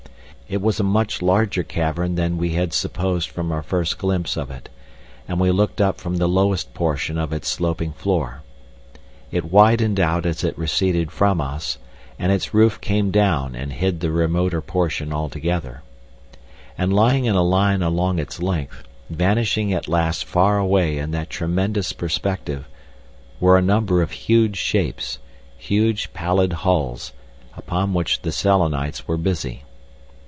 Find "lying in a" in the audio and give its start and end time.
16.93-17.43